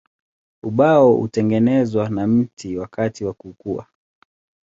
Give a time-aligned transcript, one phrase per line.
[0.63, 3.87] Ubao hutengenezwa na mti wakati wa kukua.